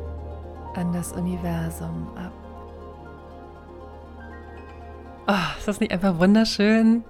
[0.74, 2.32] an das Universum ab.
[5.26, 7.02] Oh, ist das nicht einfach wunderschön?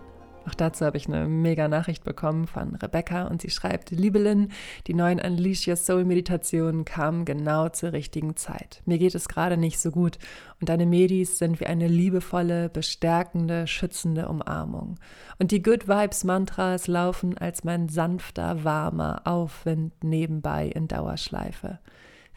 [0.47, 4.53] Auch dazu habe ich eine mega Nachricht bekommen von Rebecca und sie schreibt, Liebe Lynn,
[4.87, 8.81] die neuen Unleash Your Soul Meditationen kamen genau zur richtigen Zeit.
[8.85, 10.19] Mir geht es gerade nicht so gut
[10.61, 15.01] und deine Medis sind wie eine liebevolle, bestärkende, schützende Umarmung.
[15.39, 21.81] Und die Good Vibes Mantras laufen als mein sanfter, warmer Aufwind nebenbei in Dauerschleife.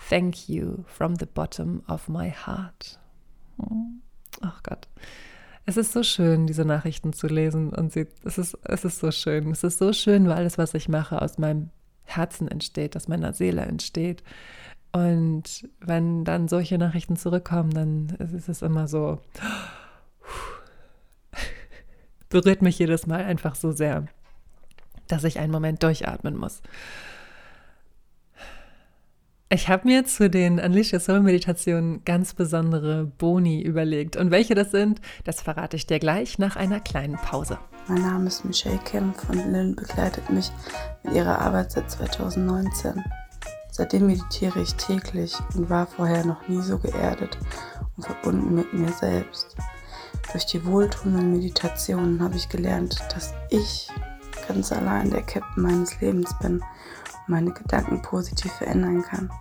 [0.10, 3.00] Thank you from the bottom of my heart.
[4.42, 4.88] Ach Gott.
[5.70, 9.12] Es ist so schön, diese Nachrichten zu lesen und sie, es, ist, es ist so
[9.12, 9.52] schön.
[9.52, 11.70] Es ist so schön, weil alles, was ich mache, aus meinem
[12.06, 14.24] Herzen entsteht, aus meiner Seele entsteht.
[14.94, 19.22] Und wenn dann solche Nachrichten zurückkommen, dann ist es immer so,
[22.30, 24.08] berührt mich jedes Mal einfach so sehr,
[25.08, 26.64] dass ich einen Moment durchatmen muss.
[29.52, 34.16] Ich habe mir zu den Unleash Your Soul Meditationen ganz besondere Boni überlegt.
[34.16, 37.58] Und welche das sind, das verrate ich dir gleich nach einer kleinen Pause.
[37.88, 40.52] Mein Name ist Michelle Kemp und Lynn begleitet mich
[41.02, 43.04] mit ihrer Arbeit seit 2019.
[43.72, 47.40] Seitdem meditiere ich täglich und war vorher noch nie so geerdet
[47.98, 49.56] und verbunden mit mir selbst.
[50.32, 53.90] Durch die wohltuenden Meditationen habe ich gelernt, dass ich
[54.48, 56.62] ganz allein der Captain meines Lebens bin
[57.30, 59.32] meine Gedanken positiv verändern kann.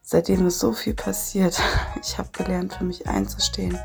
[0.00, 1.60] Seitdem ist so viel passiert.
[2.00, 3.78] Ich habe gelernt, für mich einzustehen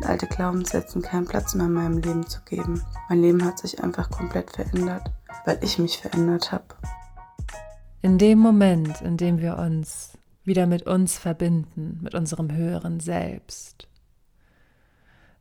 [0.00, 2.82] und alte Glaubenssätzen keinen Platz mehr in meinem Leben zu geben.
[3.08, 5.10] Mein Leben hat sich einfach komplett verändert,
[5.44, 6.64] weil ich mich verändert habe.
[8.00, 13.86] In dem Moment, in dem wir uns wieder mit uns verbinden, mit unserem höheren Selbst,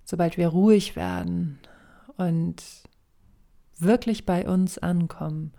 [0.05, 1.59] sobald wir ruhig werden
[2.17, 2.61] und
[3.79, 5.53] wirklich bei uns ankommen,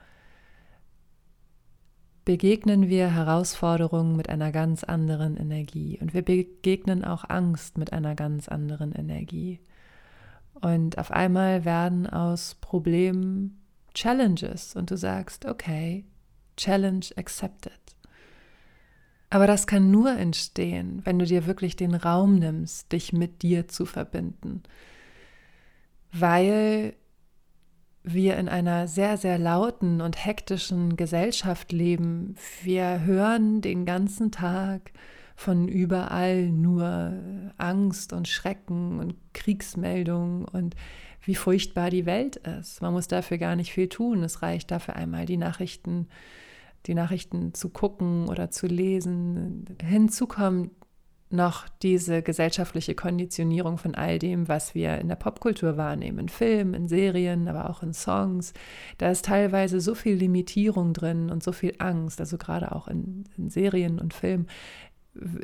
[2.24, 8.14] begegnen wir Herausforderungen mit einer ganz anderen Energie und wir begegnen auch Angst mit einer
[8.14, 9.60] ganz anderen Energie.
[10.54, 13.60] Und auf einmal werden aus Problemen
[13.94, 16.04] Challenges und du sagst, okay,
[16.56, 17.72] Challenge accepted.
[19.30, 23.66] Aber das kann nur entstehen, wenn du dir wirklich den Raum nimmst, dich mit dir
[23.66, 24.62] zu verbinden.
[26.12, 26.94] Weil
[28.04, 32.36] wir in einer sehr, sehr lauten und hektischen Gesellschaft leben.
[32.62, 34.92] Wir hören den ganzen Tag
[35.36, 37.12] von überall nur
[37.58, 40.74] Angst und Schrecken und Kriegsmeldungen und
[41.24, 42.82] wie furchtbar die Welt ist.
[42.82, 44.22] Man muss dafür gar nicht viel tun.
[44.22, 46.08] Es reicht dafür einmal die Nachrichten,
[46.86, 49.76] die Nachrichten zu gucken oder zu lesen.
[49.80, 50.72] Hinzu kommt
[51.32, 56.74] noch diese gesellschaftliche Konditionierung von all dem, was wir in der Popkultur wahrnehmen, in Filmen,
[56.74, 58.52] in Serien, aber auch in Songs.
[58.98, 63.24] Da ist teilweise so viel Limitierung drin und so viel Angst, also gerade auch in,
[63.36, 64.46] in Serien und Filmen.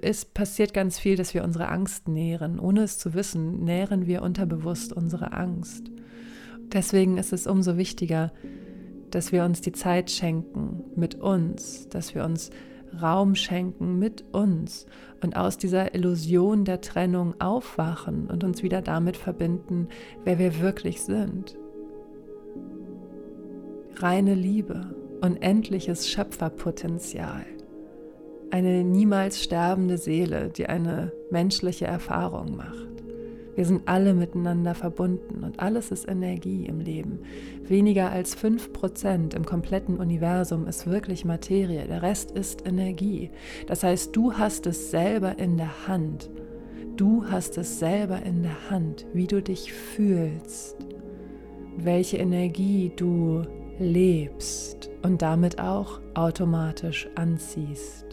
[0.01, 2.59] Es passiert ganz viel, dass wir unsere Angst nähren.
[2.59, 5.91] Ohne es zu wissen, nähren wir unterbewusst unsere Angst.
[6.73, 8.33] Deswegen ist es umso wichtiger,
[9.11, 12.51] dass wir uns die Zeit schenken mit uns, dass wir uns
[13.01, 14.87] Raum schenken mit uns
[15.23, 19.89] und aus dieser Illusion der Trennung aufwachen und uns wieder damit verbinden,
[20.25, 21.57] wer wir wirklich sind.
[23.97, 27.45] Reine Liebe, unendliches Schöpferpotenzial,
[28.51, 32.88] eine niemals sterbende Seele, die eine menschliche Erfahrung macht.
[33.59, 37.19] Wir sind alle miteinander verbunden und alles ist Energie im Leben.
[37.65, 43.33] Weniger als 5% im kompletten Universum ist wirklich Materie, der Rest ist Energie.
[43.67, 46.31] Das heißt, du hast es selber in der Hand.
[46.97, 50.77] Du hast es selber in der Hand, wie du dich fühlst,
[51.77, 53.43] welche Energie du
[53.81, 58.08] lebst und damit auch automatisch anziehst.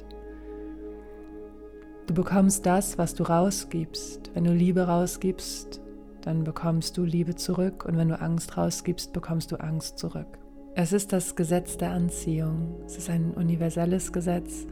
[2.08, 4.32] Du bekommst das, was du rausgibst.
[4.36, 5.82] Wenn du Liebe rausgibst,
[6.22, 10.38] dann bekommst du Liebe zurück und wenn du Angst rausgibst, bekommst du Angst zurück.
[10.76, 12.76] Es ist das Gesetz der Anziehung.
[12.86, 14.68] Es ist ein universelles Gesetz,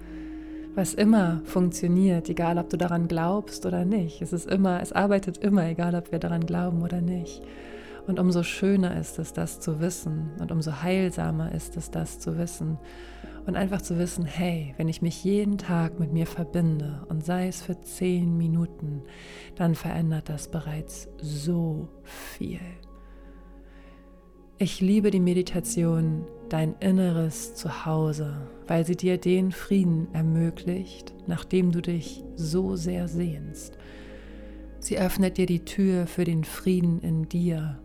[0.75, 4.21] was immer funktioniert, egal ob du daran glaubst oder nicht.
[4.21, 7.41] Es ist immer, es arbeitet immer, egal ob wir daran glauben oder nicht.
[8.05, 12.37] Und umso schöner ist es, das zu wissen und umso heilsamer ist es, das zu
[12.37, 12.77] wissen.
[13.45, 17.47] Und einfach zu wissen, hey, wenn ich mich jeden Tag mit mir verbinde und sei
[17.47, 19.03] es für zehn Minuten,
[19.55, 22.61] dann verändert das bereits so viel.
[24.59, 31.81] Ich liebe die Meditation Dein inneres Zuhause, weil sie dir den Frieden ermöglicht, nachdem du
[31.81, 33.77] dich so sehr sehnst.
[34.79, 37.81] Sie öffnet dir die Tür für den Frieden in dir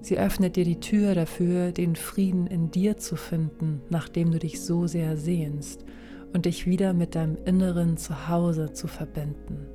[0.00, 4.60] Sie öffnet dir die Tür dafür, den Frieden in dir zu finden, nachdem du dich
[4.60, 5.84] so sehr sehnst
[6.32, 9.66] und dich wieder mit deinem inneren Zuhause zu verbinden.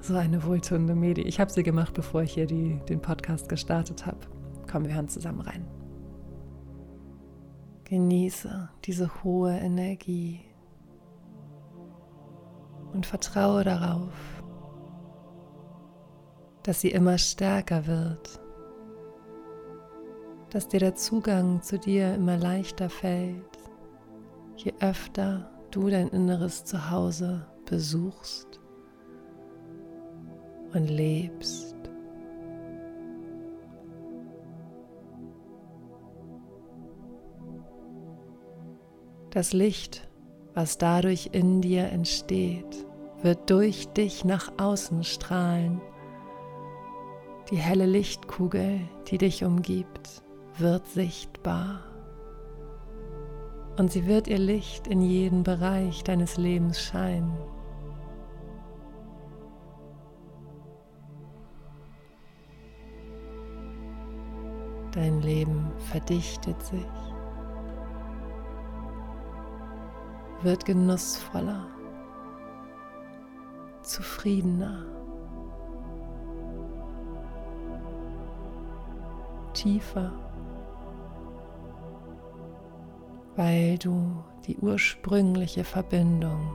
[0.00, 1.22] So eine wohltuende Medi.
[1.22, 4.18] Ich habe sie gemacht, bevor ich hier die, den Podcast gestartet habe.
[4.70, 5.64] Kommen wir hören zusammen rein.
[7.84, 10.40] Genieße diese hohe Energie
[12.92, 14.12] und vertraue darauf,
[16.62, 18.40] dass sie immer stärker wird,
[20.50, 23.58] dass dir der Zugang zu dir immer leichter fällt,
[24.56, 28.60] je öfter du dein inneres Zuhause besuchst
[30.72, 31.74] und lebst.
[39.30, 40.06] Das Licht,
[40.52, 42.86] was dadurch in dir entsteht,
[43.22, 45.80] wird durch dich nach außen strahlen
[47.52, 50.22] die helle Lichtkugel, die dich umgibt,
[50.56, 51.80] wird sichtbar.
[53.76, 57.36] Und sie wird ihr Licht in jeden Bereich deines Lebens scheinen.
[64.92, 66.86] Dein Leben verdichtet sich,
[70.40, 71.66] wird genussvoller,
[73.82, 75.01] zufriedener.
[79.62, 80.12] Tiefer,
[83.36, 86.52] weil du die ursprüngliche Verbindung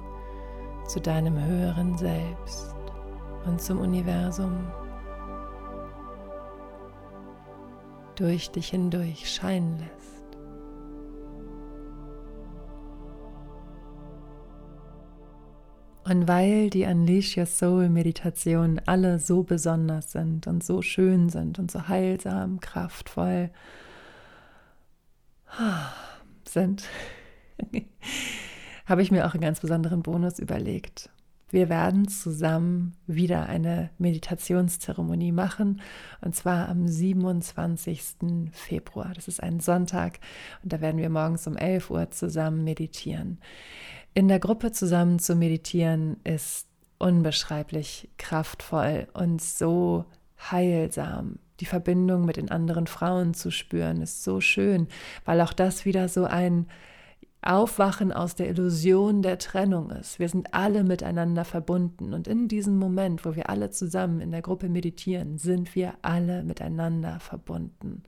[0.87, 2.75] zu deinem höheren Selbst
[3.45, 4.67] und zum Universum
[8.15, 10.16] durch dich hindurch scheinen lässt.
[16.07, 21.59] Und weil die Unleash Your Soul Meditationen alle so besonders sind und so schön sind
[21.59, 23.49] und so heilsam, kraftvoll,
[26.47, 26.85] sind,
[28.85, 31.09] habe ich mir auch einen ganz besonderen Bonus überlegt.
[31.49, 35.81] Wir werden zusammen wieder eine Meditationszeremonie machen
[36.19, 38.51] und zwar am 27.
[38.51, 39.13] Februar.
[39.15, 40.19] Das ist ein Sonntag
[40.63, 43.39] und da werden wir morgens um 11 Uhr zusammen meditieren.
[44.13, 46.67] In der Gruppe zusammen zu meditieren ist
[46.97, 50.05] unbeschreiblich kraftvoll und so
[50.51, 51.39] heilsam.
[51.59, 54.87] Die Verbindung mit den anderen Frauen zu spüren ist so schön,
[55.23, 56.67] weil auch das wieder so ein
[57.41, 60.19] Aufwachen aus der Illusion der Trennung ist.
[60.19, 64.41] Wir sind alle miteinander verbunden und in diesem Moment, wo wir alle zusammen in der
[64.41, 68.03] Gruppe meditieren, sind wir alle miteinander verbunden.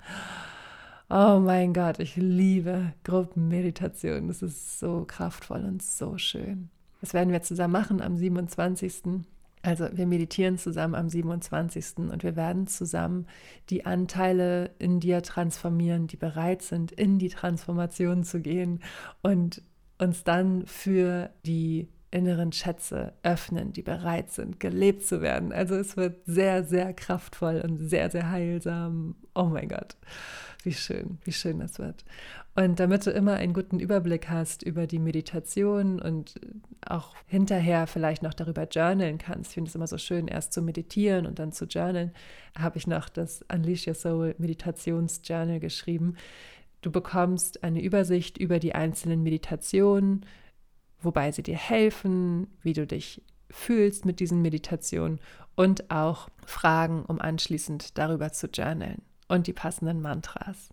[1.09, 4.27] Oh mein Gott, ich liebe Gruppenmeditation.
[4.27, 6.69] Das ist so kraftvoll und so schön.
[7.01, 9.23] Das werden wir zusammen machen am 27.
[9.61, 11.97] Also wir meditieren zusammen am 27.
[11.97, 13.27] und wir werden zusammen
[13.69, 18.81] die Anteile in dir transformieren, die bereit sind, in die Transformation zu gehen
[19.21, 19.61] und
[19.97, 25.51] uns dann für die inneren Schätze öffnen, die bereit sind, gelebt zu werden.
[25.51, 29.15] Also es wird sehr, sehr kraftvoll und sehr, sehr heilsam.
[29.35, 29.95] Oh mein Gott,
[30.63, 32.03] wie schön, wie schön das wird.
[32.55, 36.33] Und damit du immer einen guten Überblick hast über die Meditation und
[36.85, 40.61] auch hinterher vielleicht noch darüber journalen kannst, ich finde es immer so schön, erst zu
[40.61, 42.11] meditieren und dann zu journalen,
[42.57, 46.15] habe ich noch das Unleash Your Soul Meditationsjournal geschrieben.
[46.81, 50.25] Du bekommst eine Übersicht über die einzelnen Meditationen,
[51.01, 53.21] wobei sie dir helfen, wie du dich
[53.51, 55.19] fühlst mit diesen Meditationen
[55.55, 60.69] und auch Fragen, um anschließend darüber zu journalen und die passenden Mantras.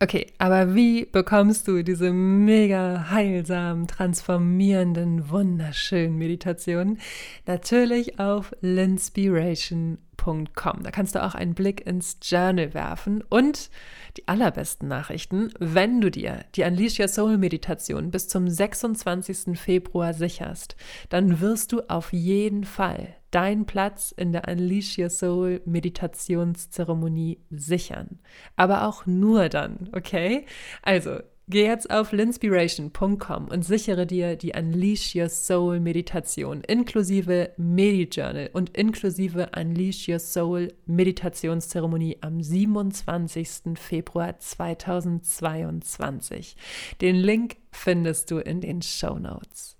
[0.00, 6.98] Okay, aber wie bekommst du diese mega heilsamen, transformierenden, wunderschönen Meditationen?
[7.46, 9.98] Natürlich auf linspiration.com.
[10.16, 13.70] Da kannst du auch einen Blick ins Journal werfen und
[14.16, 19.58] die allerbesten Nachrichten, wenn du dir die Unleash Your Soul Meditation bis zum 26.
[19.58, 20.76] Februar sicherst,
[21.08, 28.20] dann wirst du auf jeden Fall deinen Platz in der Unleash Your Soul Meditationszeremonie sichern.
[28.56, 30.46] Aber auch nur dann, okay?
[30.82, 38.48] Also, Geh jetzt auf linspiration.com und sichere dir die Unleash Your Soul Meditation inklusive Medi-Journal
[38.54, 43.78] und inklusive Unleash Your Soul Meditationszeremonie am 27.
[43.78, 46.56] Februar 2022.
[47.02, 49.76] Den Link findest du in den Show Notes.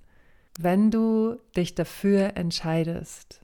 [0.59, 3.41] Wenn du dich dafür entscheidest,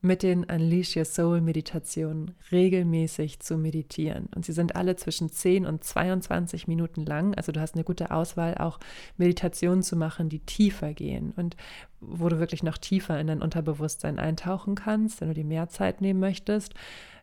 [0.00, 4.28] mit den Unleash Your Soul Meditationen regelmäßig zu meditieren.
[4.34, 7.34] Und sie sind alle zwischen 10 und 22 Minuten lang.
[7.34, 8.78] Also du hast eine gute Auswahl, auch
[9.16, 11.56] Meditationen zu machen, die tiefer gehen und
[12.00, 16.00] wo du wirklich noch tiefer in dein Unterbewusstsein eintauchen kannst, wenn du dir mehr Zeit
[16.00, 16.74] nehmen möchtest.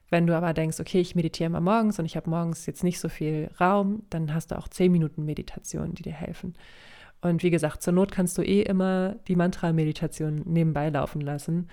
[0.10, 3.00] Wenn du aber denkst, okay, ich meditiere mal morgens und ich habe morgens jetzt nicht
[3.00, 6.54] so viel Raum, dann hast du auch 10 Minuten Meditation, die dir helfen.
[7.22, 11.70] Und wie gesagt, zur Not kannst du eh immer die Mantra-Meditation nebenbei laufen lassen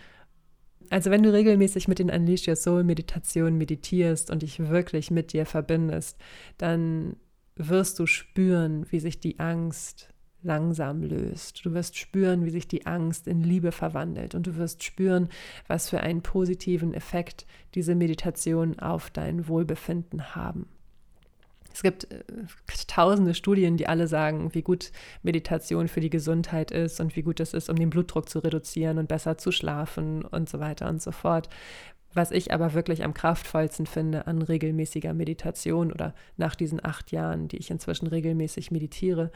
[0.88, 5.32] also wenn du regelmäßig mit den Unleash Your Soul Meditationen meditierst und dich wirklich mit
[5.32, 6.18] dir verbindest,
[6.58, 7.16] dann
[7.56, 10.12] wirst du spüren, wie sich die Angst
[10.42, 11.64] langsam löst.
[11.64, 15.28] Du wirst spüren, wie sich die Angst in Liebe verwandelt und du wirst spüren,
[15.66, 20.66] was für einen positiven Effekt diese Meditationen auf dein Wohlbefinden haben.
[21.72, 22.22] Es gibt äh,
[22.86, 24.92] tausende Studien, die alle sagen, wie gut
[25.22, 28.98] Meditation für die Gesundheit ist und wie gut es ist, um den Blutdruck zu reduzieren
[28.98, 31.48] und besser zu schlafen und so weiter und so fort.
[32.12, 37.46] Was ich aber wirklich am kraftvollsten finde an regelmäßiger Meditation oder nach diesen acht Jahren,
[37.46, 39.30] die ich inzwischen regelmäßig meditiere,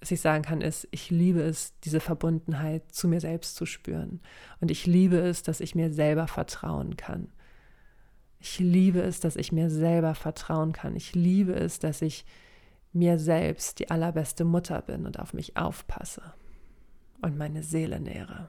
[0.00, 4.20] was ich sagen kann, ist, ich liebe es, diese Verbundenheit zu mir selbst zu spüren.
[4.60, 7.28] Und ich liebe es, dass ich mir selber vertrauen kann.
[8.48, 10.94] Ich liebe es, dass ich mir selber vertrauen kann.
[10.94, 12.24] Ich liebe es, dass ich
[12.92, 16.22] mir selbst die allerbeste Mutter bin und auf mich aufpasse
[17.22, 18.48] und meine Seele nähere.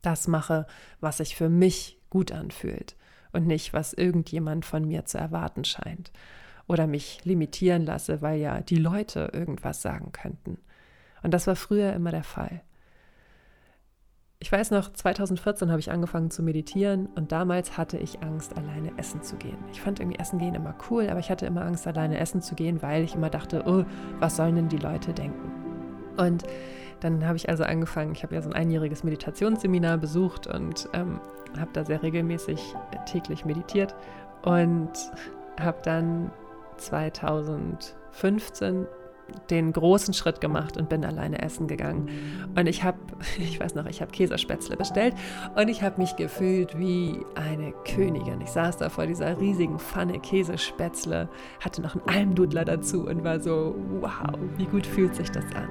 [0.00, 0.68] Das mache,
[1.00, 2.94] was sich für mich gut anfühlt
[3.32, 6.12] und nicht, was irgendjemand von mir zu erwarten scheint
[6.68, 10.56] oder mich limitieren lasse, weil ja die Leute irgendwas sagen könnten.
[11.24, 12.62] Und das war früher immer der Fall.
[14.42, 18.90] Ich weiß noch, 2014 habe ich angefangen zu meditieren und damals hatte ich Angst, alleine
[18.98, 19.56] essen zu gehen.
[19.70, 22.56] Ich fand irgendwie Essen gehen immer cool, aber ich hatte immer Angst, alleine essen zu
[22.56, 23.84] gehen, weil ich immer dachte, oh,
[24.18, 25.52] was sollen denn die Leute denken?
[26.16, 26.42] Und
[26.98, 31.20] dann habe ich also angefangen, ich habe ja so ein einjähriges Meditationsseminar besucht und ähm,
[31.56, 32.74] habe da sehr regelmäßig
[33.06, 33.94] täglich meditiert
[34.42, 34.90] und
[35.60, 36.32] habe dann
[36.78, 38.88] 2015
[39.50, 42.08] den großen Schritt gemacht und bin alleine essen gegangen.
[42.54, 42.98] Und ich habe,
[43.38, 45.14] ich weiß noch, ich habe Käsespätzle bestellt
[45.56, 48.40] und ich habe mich gefühlt wie eine Königin.
[48.40, 51.28] Ich saß da vor dieser riesigen Pfanne Käsespätzle,
[51.60, 55.68] hatte noch einen Almdudler dazu und war so, wow, wie gut fühlt sich das an.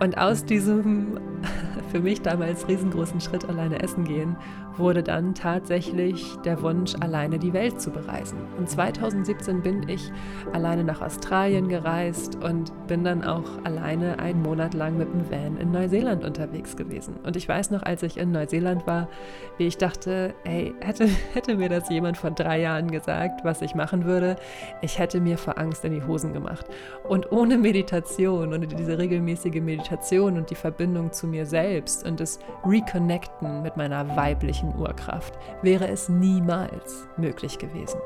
[0.00, 1.18] Und aus diesem
[1.90, 4.36] für mich damals riesengroßen Schritt alleine essen gehen,
[4.76, 8.38] wurde dann tatsächlich der Wunsch, alleine die Welt zu bereisen.
[8.58, 10.12] Und 2017 bin ich
[10.52, 15.56] alleine nach Australien gereist und bin dann auch alleine einen Monat lang mit dem Van
[15.56, 17.16] in Neuseeland unterwegs gewesen.
[17.24, 19.08] Und ich weiß noch, als ich in Neuseeland war,
[19.56, 23.74] wie ich dachte, ey, hätte, hätte mir das jemand vor drei Jahren gesagt, was ich
[23.74, 24.36] machen würde,
[24.80, 26.66] ich hätte mir vor Angst in die Hosen gemacht.
[27.08, 29.87] Und ohne Meditation und diese regelmäßige Meditation
[30.36, 35.88] und die Verbindung zu mir selbst und das Reconnecten mit meiner weiblichen weiblichen Urkraft wäre
[35.88, 38.00] es niemals möglich gewesen.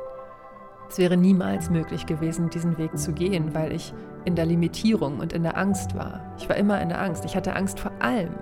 [0.89, 5.33] Es wäre niemals möglich gewesen, diesen Weg zu gehen, weil ich in der Limitierung und
[5.33, 6.21] in der Angst war.
[6.39, 7.25] Ich war immer in der Angst.
[7.25, 8.35] Ich hatte Angst vor allem.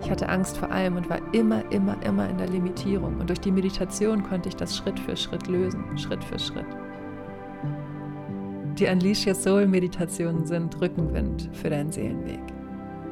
[0.00, 3.18] Ich hatte Angst vor allem und war immer, immer, immer in der Limitierung.
[3.18, 6.66] Und durch die Meditation konnte ich das Schritt für Schritt lösen, Schritt für Schritt.
[8.78, 12.38] Die Unleash Your Soul Meditationen sind Rückenwind für deinen Seelenweg.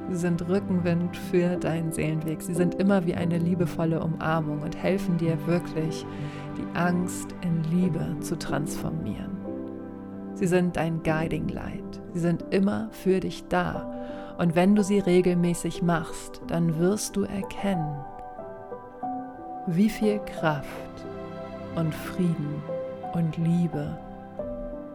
[0.08, 2.40] Sie sind Rückenwind für deinen Seelenweg.
[2.40, 6.06] Sie sind immer wie eine liebevolle Umarmung und helfen dir wirklich,
[6.56, 9.36] die Angst in Liebe zu transformieren.
[10.34, 12.00] Sie sind dein Guiding Light.
[12.12, 13.92] Sie sind immer für dich da.
[14.38, 17.96] Und wenn du sie regelmäßig machst, dann wirst du erkennen,
[19.66, 21.04] wie viel Kraft
[21.74, 22.62] und Frieden
[23.14, 23.98] und Liebe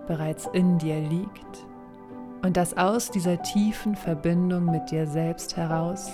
[0.07, 1.65] bereits in dir liegt
[2.43, 6.11] und dass aus dieser tiefen Verbindung mit dir selbst heraus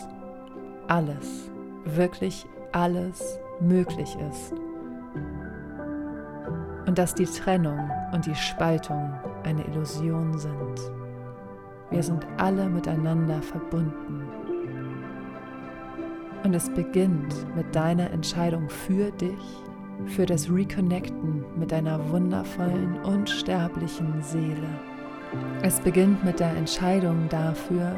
[0.87, 1.49] alles,
[1.85, 4.53] wirklich alles möglich ist.
[6.85, 9.13] Und dass die Trennung und die Spaltung
[9.43, 10.91] eine Illusion sind.
[11.89, 14.29] Wir sind alle miteinander verbunden.
[16.43, 19.63] Und es beginnt mit deiner Entscheidung für dich,
[20.05, 24.69] für das Reconnecten mit deiner wundervollen, unsterblichen Seele.
[25.61, 27.95] Es beginnt mit der Entscheidung dafür,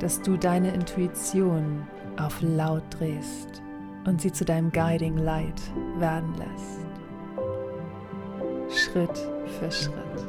[0.00, 1.86] dass du deine Intuition
[2.18, 3.62] auf laut drehst
[4.04, 5.60] und sie zu deinem Guiding Light
[5.98, 6.86] werden lässt.
[8.68, 9.16] Schritt
[9.58, 10.28] für Schritt.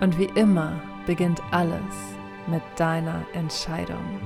[0.00, 0.72] Und wie immer
[1.06, 1.80] beginnt alles
[2.46, 4.20] mit deiner Entscheidung.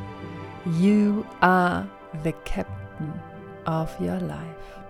[0.78, 1.86] You are
[2.24, 3.12] the captain
[3.66, 4.87] of your life.